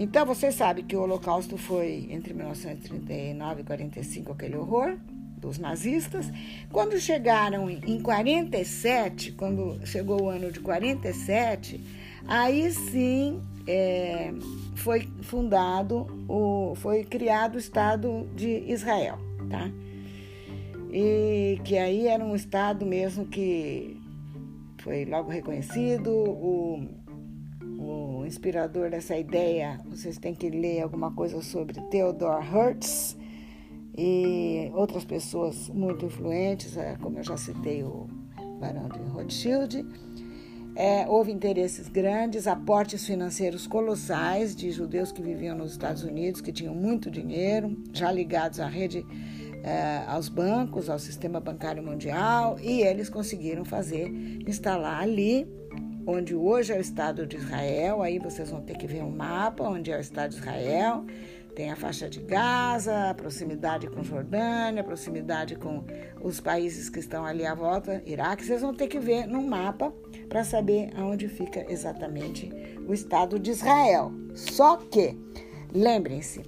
Então, 0.00 0.24
vocês 0.24 0.54
sabem 0.54 0.82
que 0.82 0.96
o 0.96 1.02
Holocausto 1.02 1.58
foi 1.58 2.08
entre 2.10 2.32
1939 2.32 3.60
e 3.60 3.64
45 3.64 4.32
aquele 4.32 4.56
horror 4.56 4.96
dos 5.36 5.58
nazistas. 5.58 6.32
Quando 6.72 6.98
chegaram 6.98 7.68
em 7.68 8.00
47, 8.00 9.32
quando 9.32 9.78
chegou 9.86 10.22
o 10.22 10.30
ano 10.30 10.50
de 10.50 10.58
47, 10.60 11.78
aí 12.26 12.72
sim 12.72 13.42
é, 13.66 14.32
foi 14.74 15.06
fundado, 15.20 16.06
o, 16.26 16.74
foi 16.76 17.04
criado 17.04 17.56
o 17.56 17.58
Estado 17.58 18.26
de 18.34 18.72
Israel, 18.72 19.18
tá? 19.50 19.70
E 20.90 21.60
que 21.62 21.76
aí 21.76 22.06
era 22.06 22.24
um 22.24 22.34
Estado 22.34 22.86
mesmo 22.86 23.26
que 23.26 24.00
foi 24.78 25.04
logo 25.04 25.30
reconhecido, 25.30 26.10
o 26.10 26.88
inspirador 28.30 28.90
dessa 28.90 29.16
ideia, 29.16 29.80
vocês 29.86 30.16
têm 30.16 30.34
que 30.34 30.48
ler 30.48 30.82
alguma 30.82 31.10
coisa 31.10 31.42
sobre 31.42 31.80
Theodor 31.90 32.40
Hertz 32.40 33.16
e 33.98 34.70
outras 34.72 35.04
pessoas 35.04 35.68
muito 35.68 36.06
influentes, 36.06 36.76
é, 36.76 36.96
como 37.02 37.18
eu 37.18 37.24
já 37.24 37.36
citei 37.36 37.82
o 37.82 38.06
Barão 38.60 38.88
de 38.88 39.00
Rothschild. 39.10 39.84
É, 40.76 41.08
houve 41.08 41.32
interesses 41.32 41.88
grandes, 41.88 42.46
aportes 42.46 43.04
financeiros 43.04 43.66
colossais 43.66 44.54
de 44.54 44.70
judeus 44.70 45.10
que 45.10 45.20
viviam 45.20 45.56
nos 45.56 45.72
Estados 45.72 46.04
Unidos, 46.04 46.40
que 46.40 46.52
tinham 46.52 46.74
muito 46.74 47.10
dinheiro, 47.10 47.76
já 47.92 48.12
ligados 48.12 48.60
à 48.60 48.68
rede, 48.68 49.04
é, 49.64 50.04
aos 50.06 50.28
bancos, 50.28 50.88
ao 50.88 51.00
sistema 51.00 51.40
bancário 51.40 51.82
mundial, 51.82 52.56
e 52.60 52.82
eles 52.82 53.10
conseguiram 53.10 53.64
fazer, 53.64 54.08
instalar 54.46 55.02
ali 55.02 55.59
onde 56.10 56.34
hoje 56.34 56.72
é 56.72 56.76
o 56.76 56.80
Estado 56.80 57.26
de 57.26 57.36
Israel, 57.36 58.02
aí 58.02 58.18
vocês 58.18 58.50
vão 58.50 58.60
ter 58.60 58.76
que 58.76 58.86
ver 58.86 59.02
um 59.02 59.10
mapa 59.10 59.64
onde 59.64 59.90
é 59.90 59.96
o 59.96 60.00
Estado 60.00 60.30
de 60.30 60.36
Israel. 60.36 61.04
Tem 61.54 61.70
a 61.70 61.76
faixa 61.76 62.08
de 62.08 62.20
Gaza, 62.20 63.10
a 63.10 63.14
proximidade 63.14 63.88
com 63.88 64.02
Jordânia, 64.02 64.82
a 64.82 64.84
proximidade 64.84 65.56
com 65.56 65.84
os 66.22 66.40
países 66.40 66.88
que 66.88 67.00
estão 67.00 67.24
ali 67.24 67.44
à 67.44 67.54
volta, 67.54 68.02
Iraque. 68.06 68.44
Vocês 68.44 68.62
vão 68.62 68.74
ter 68.74 68.88
que 68.88 68.98
ver 68.98 69.26
no 69.26 69.42
mapa 69.42 69.92
para 70.28 70.44
saber 70.44 70.90
aonde 70.96 71.28
fica 71.28 71.66
exatamente 71.70 72.50
o 72.86 72.94
Estado 72.94 73.38
de 73.38 73.50
Israel. 73.50 74.12
Só 74.34 74.76
que, 74.76 75.18
lembrem-se, 75.72 76.42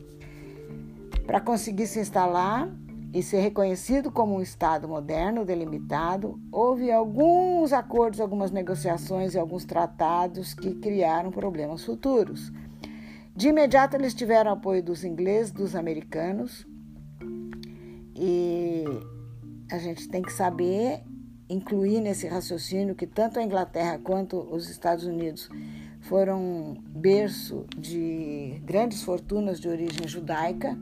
para 1.26 1.40
conseguir 1.40 1.87
se 1.87 2.00
instalar, 2.00 2.69
e 3.12 3.23
ser 3.23 3.40
reconhecido 3.40 4.11
como 4.11 4.37
um 4.37 4.40
Estado 4.40 4.88
moderno, 4.88 5.45
delimitado, 5.45 6.40
houve 6.50 6.90
alguns 6.90 7.73
acordos, 7.73 8.21
algumas 8.21 8.50
negociações 8.50 9.35
e 9.35 9.38
alguns 9.38 9.66
tratados 9.66 10.54
que 10.54 10.75
criaram 10.76 11.31
problemas 11.31 11.85
futuros. 11.85 12.50
De 13.37 13.49
imediato, 13.49 13.97
eles 13.97 14.14
tiveram 14.14 14.52
apoio 14.52 14.83
dos 14.83 15.04
ingleses, 15.04 15.52
dos 15.52 15.76
americanos, 15.76 16.66
e 18.14 18.85
a 19.71 19.78
gente 19.78 20.09
tem 20.09 20.23
que 20.23 20.33
saber 20.33 21.02
incluir 21.49 22.00
nesse 22.00 22.26
raciocínio 22.26 22.95
que 22.95 23.07
tanto 23.07 23.38
a 23.38 23.42
Inglaterra 23.42 24.01
quanto 24.03 24.38
os 24.38 24.70
Estados 24.70 25.05
Unidos 25.05 25.51
foram 26.01 26.77
berço 26.88 27.66
de 27.77 28.61
grandes 28.64 29.03
fortunas 29.03 29.61
de 29.61 29.68
origem 29.68 30.09
judaica 30.09 30.79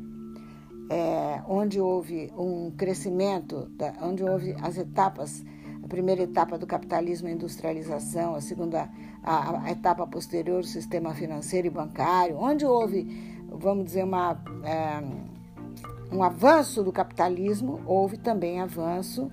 é, 0.90 1.40
onde 1.46 1.80
houve 1.80 2.32
um 2.36 2.72
crescimento, 2.72 3.70
da, 3.76 3.94
onde 4.02 4.24
houve 4.24 4.56
as 4.60 4.76
etapas, 4.76 5.44
a 5.82 5.86
primeira 5.86 6.22
etapa 6.24 6.58
do 6.58 6.66
capitalismo 6.66 7.28
e 7.28 7.32
industrialização, 7.32 8.34
a 8.34 8.40
segunda, 8.40 8.90
a, 9.22 9.66
a, 9.66 9.70
etapa 9.70 10.04
posterior, 10.04 10.60
o 10.60 10.64
sistema 10.64 11.14
financeiro 11.14 11.68
e 11.68 11.70
bancário, 11.70 12.36
onde 12.36 12.66
houve, 12.66 13.04
vamos 13.48 13.84
dizer, 13.84 14.02
uma, 14.02 14.42
é, 14.64 16.14
um 16.14 16.24
avanço 16.24 16.82
do 16.82 16.90
capitalismo, 16.90 17.80
houve 17.86 18.18
também 18.18 18.60
avanço 18.60 19.30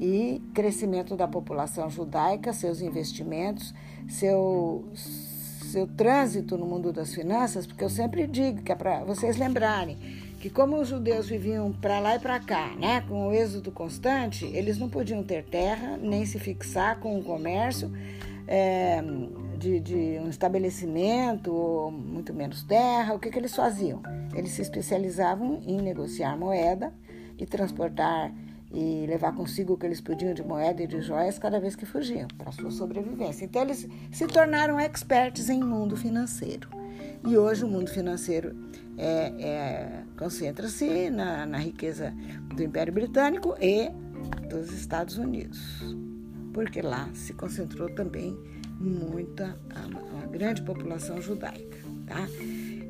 e 0.00 0.42
crescimento 0.54 1.14
da 1.14 1.28
população 1.28 1.90
judaica, 1.90 2.54
seus 2.54 2.80
investimentos, 2.80 3.74
seu, 4.08 4.88
seu 4.94 5.86
trânsito 5.86 6.56
no 6.56 6.64
mundo 6.64 6.94
das 6.94 7.12
finanças, 7.12 7.66
porque 7.66 7.84
eu 7.84 7.90
sempre 7.90 8.26
digo 8.26 8.62
que 8.62 8.72
é 8.72 8.74
para 8.74 9.04
vocês 9.04 9.36
lembrarem 9.36 10.23
que 10.44 10.50
como 10.50 10.78
os 10.78 10.88
judeus 10.88 11.26
viviam 11.26 11.72
para 11.72 11.98
lá 12.00 12.16
e 12.16 12.18
para 12.18 12.38
cá, 12.38 12.74
né, 12.78 13.00
com 13.08 13.28
o 13.28 13.32
êxodo 13.32 13.72
constante, 13.72 14.44
eles 14.44 14.76
não 14.76 14.90
podiam 14.90 15.22
ter 15.22 15.42
terra 15.42 15.96
nem 15.96 16.26
se 16.26 16.38
fixar 16.38 17.00
com 17.00 17.18
o 17.18 17.24
comércio 17.24 17.90
é, 18.46 19.02
de, 19.56 19.80
de, 19.80 19.94
um 20.22 20.28
estabelecimento, 20.28 21.90
muito 21.90 22.34
menos 22.34 22.62
terra. 22.62 23.14
O 23.14 23.18
que, 23.18 23.30
que 23.30 23.38
eles 23.38 23.56
faziam? 23.56 24.02
Eles 24.34 24.50
se 24.50 24.60
especializavam 24.60 25.62
em 25.66 25.80
negociar 25.80 26.36
moeda 26.36 26.92
e 27.38 27.46
transportar 27.46 28.30
e 28.70 29.06
levar 29.06 29.34
consigo 29.34 29.72
o 29.72 29.78
que 29.78 29.86
eles 29.86 30.02
podiam 30.02 30.34
de 30.34 30.42
moeda 30.42 30.82
e 30.82 30.86
de 30.86 31.00
joias 31.00 31.38
cada 31.38 31.58
vez 31.58 31.74
que 31.74 31.86
fugiam 31.86 32.28
para 32.36 32.52
sua 32.52 32.70
sobrevivência. 32.70 33.46
Então 33.46 33.62
eles 33.62 33.88
se 34.12 34.26
tornaram 34.26 34.78
experts 34.78 35.48
em 35.48 35.64
mundo 35.64 35.96
financeiro. 35.96 36.68
E 37.26 37.38
hoje 37.38 37.64
o 37.64 37.68
mundo 37.68 37.88
financeiro 37.88 38.54
é, 38.96 39.32
é, 39.40 40.02
concentra-se 40.16 41.10
na, 41.10 41.46
na 41.46 41.58
riqueza 41.58 42.14
do 42.54 42.62
Império 42.62 42.92
Britânico 42.92 43.56
e 43.60 43.90
dos 44.48 44.72
Estados 44.72 45.18
Unidos, 45.18 45.60
porque 46.52 46.80
lá 46.80 47.08
se 47.14 47.32
concentrou 47.34 47.88
também 47.90 48.36
muita, 48.78 49.58
uma 50.12 50.26
grande 50.26 50.62
população 50.62 51.20
judaica. 51.20 51.78
Tá? 52.06 52.26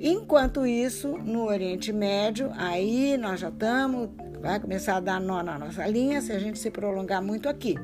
Enquanto 0.00 0.66
isso, 0.66 1.16
no 1.18 1.44
Oriente 1.44 1.92
Médio, 1.92 2.50
aí 2.56 3.16
nós 3.16 3.40
já 3.40 3.48
estamos, 3.48 4.10
vai 4.40 4.60
começar 4.60 4.96
a 4.96 5.00
dar 5.00 5.20
nó 5.20 5.42
na 5.42 5.58
nossa 5.58 5.86
linha 5.86 6.20
se 6.20 6.32
a 6.32 6.38
gente 6.38 6.58
se 6.58 6.70
prolongar 6.70 7.22
muito 7.22 7.48
aqui. 7.48 7.76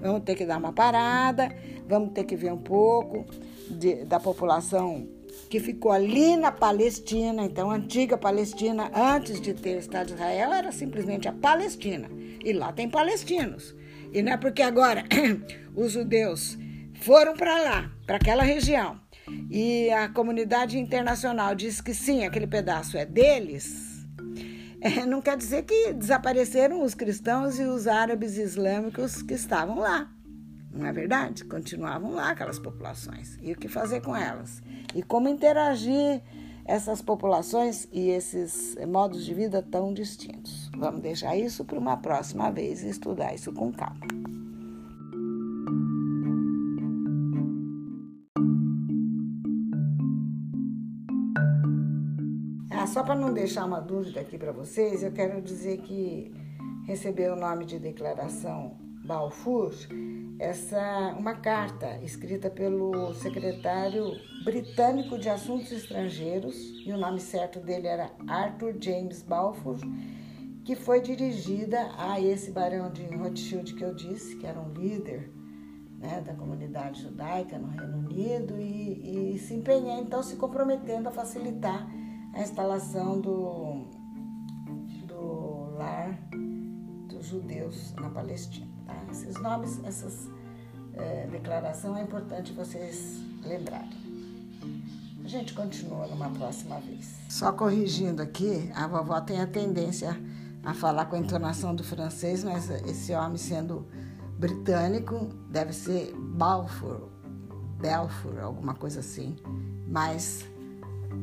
Vamos 0.00 0.22
ter 0.24 0.34
que 0.34 0.44
dar 0.44 0.58
uma 0.58 0.72
parada, 0.72 1.54
vamos 1.88 2.12
ter 2.12 2.24
que 2.24 2.36
ver 2.36 2.52
um 2.52 2.58
pouco 2.58 3.24
de, 3.70 4.04
da 4.04 4.18
população 4.18 5.08
que 5.48 5.60
ficou 5.60 5.92
ali 5.92 6.36
na 6.36 6.50
Palestina, 6.50 7.44
então 7.44 7.70
antiga 7.70 8.16
Palestina, 8.16 8.90
antes 8.94 9.40
de 9.40 9.54
ter 9.54 9.78
Estado 9.78 10.08
de 10.08 10.12
Israel, 10.14 10.52
era 10.52 10.72
simplesmente 10.72 11.28
a 11.28 11.32
Palestina. 11.32 12.08
E 12.44 12.52
lá 12.52 12.72
tem 12.72 12.88
palestinos. 12.88 13.74
E 14.12 14.22
não 14.22 14.32
é 14.32 14.36
porque 14.36 14.62
agora 14.62 15.04
os 15.74 15.92
judeus 15.92 16.58
foram 17.00 17.34
para 17.34 17.62
lá, 17.62 17.92
para 18.06 18.16
aquela 18.16 18.42
região, 18.42 19.00
e 19.50 19.90
a 19.90 20.08
comunidade 20.08 20.78
internacional 20.78 21.54
diz 21.54 21.80
que 21.80 21.94
sim, 21.94 22.24
aquele 22.24 22.46
pedaço 22.46 22.96
é 22.96 23.04
deles, 23.04 24.06
é, 24.80 25.04
não 25.06 25.22
quer 25.22 25.36
dizer 25.36 25.62
que 25.62 25.92
desapareceram 25.92 26.82
os 26.82 26.94
cristãos 26.94 27.58
e 27.58 27.62
os 27.62 27.86
árabes 27.86 28.36
islâmicos 28.36 29.22
que 29.22 29.34
estavam 29.34 29.78
lá. 29.78 30.10
Não 30.72 30.86
é 30.86 30.92
verdade? 30.92 31.44
Continuavam 31.44 32.12
lá 32.12 32.30
aquelas 32.30 32.58
populações. 32.58 33.38
E 33.42 33.52
o 33.52 33.56
que 33.56 33.68
fazer 33.68 34.00
com 34.00 34.16
elas? 34.16 34.62
E 34.94 35.02
como 35.02 35.28
interagir 35.28 36.22
essas 36.64 37.02
populações 37.02 37.86
e 37.92 38.08
esses 38.08 38.76
modos 38.88 39.24
de 39.24 39.34
vida 39.34 39.62
tão 39.62 39.92
distintos? 39.92 40.70
Vamos 40.76 41.00
deixar 41.00 41.36
isso 41.36 41.64
para 41.64 41.78
uma 41.78 41.96
próxima 41.98 42.50
vez 42.50 42.82
e 42.82 42.88
estudar 42.88 43.34
isso 43.34 43.52
com 43.52 43.70
calma. 43.70 44.00
Ah, 52.70 52.86
só 52.86 53.02
para 53.02 53.14
não 53.14 53.32
deixar 53.32 53.66
uma 53.66 53.80
dúvida 53.80 54.20
aqui 54.20 54.38
para 54.38 54.52
vocês, 54.52 55.02
eu 55.02 55.12
quero 55.12 55.42
dizer 55.42 55.78
que 55.82 56.34
recebeu 56.86 57.34
o 57.34 57.36
nome 57.36 57.66
de 57.66 57.78
declaração 57.78 58.76
Balfour 59.12 59.74
essa 60.38 61.14
uma 61.18 61.34
carta 61.34 61.98
escrita 62.02 62.48
pelo 62.48 63.12
secretário 63.12 64.10
britânico 64.42 65.18
de 65.18 65.28
Assuntos 65.28 65.70
Estrangeiros 65.70 66.56
e 66.86 66.90
o 66.90 66.96
nome 66.96 67.20
certo 67.20 67.60
dele 67.60 67.88
era 67.88 68.10
Arthur 68.26 68.74
James 68.80 69.22
Balfour, 69.22 69.76
que 70.64 70.74
foi 70.74 71.02
dirigida 71.02 71.90
a 71.98 72.18
esse 72.18 72.52
barão 72.52 72.90
de 72.90 73.04
Rothschild 73.04 73.74
que 73.74 73.84
eu 73.84 73.94
disse, 73.94 74.36
que 74.36 74.46
era 74.46 74.58
um 74.58 74.72
líder 74.72 75.30
né, 75.98 76.22
da 76.22 76.32
comunidade 76.32 77.02
judaica 77.02 77.58
no 77.58 77.68
Reino 77.68 77.98
Unido 77.98 78.58
e, 78.58 79.34
e 79.34 79.38
se 79.38 79.52
empenhou 79.52 80.00
então 80.00 80.22
se 80.22 80.36
comprometendo 80.36 81.10
a 81.10 81.12
facilitar 81.12 81.86
a 82.32 82.40
instalação 82.40 83.20
do, 83.20 83.84
do 85.06 85.76
lar 85.76 86.18
dos 87.08 87.26
judeus 87.26 87.94
na 87.96 88.08
Palestina. 88.08 88.71
Tá? 88.92 89.12
Esses 89.12 89.40
nomes, 89.40 89.80
essas 89.84 90.28
é, 90.94 91.26
declaração 91.30 91.96
é 91.96 92.02
importante 92.02 92.52
vocês 92.52 93.18
lembrarem. 93.42 94.02
A 95.24 95.28
gente 95.28 95.54
continua 95.54 96.06
numa 96.06 96.28
próxima 96.30 96.80
vez. 96.80 97.14
Só 97.28 97.52
corrigindo 97.52 98.20
aqui, 98.20 98.70
a 98.74 98.86
vovó 98.86 99.20
tem 99.20 99.40
a 99.40 99.46
tendência 99.46 100.18
a 100.64 100.74
falar 100.74 101.06
com 101.06 101.16
a 101.16 101.18
entonação 101.18 101.74
do 101.74 101.84
francês, 101.84 102.44
mas 102.44 102.68
esse 102.70 103.14
homem 103.14 103.36
sendo 103.36 103.86
britânico 104.38 105.30
deve 105.50 105.72
ser 105.72 106.12
Balfour, 106.16 107.08
Belfour, 107.80 108.40
alguma 108.40 108.74
coisa 108.74 109.00
assim, 109.00 109.36
mais, 109.86 110.44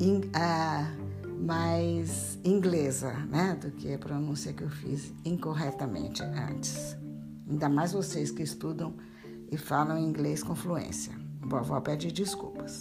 in, 0.00 0.20
uh, 0.20 1.42
mais 1.42 2.38
inglesa, 2.44 3.12
né, 3.28 3.58
do 3.60 3.70
que 3.70 3.92
a 3.92 3.98
pronúncia 3.98 4.52
que 4.52 4.62
eu 4.62 4.70
fiz 4.70 5.12
incorretamente 5.24 6.22
antes. 6.22 6.96
Ainda 7.50 7.68
mais 7.68 7.92
vocês 7.92 8.30
que 8.30 8.44
estudam 8.44 8.94
e 9.50 9.56
falam 9.56 9.98
inglês 9.98 10.42
com 10.42 10.54
fluência. 10.54 11.12
Vovó 11.40 11.80
pede 11.80 12.12
desculpas. 12.12 12.80